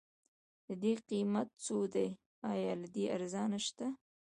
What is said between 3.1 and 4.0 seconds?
ارزان شته؟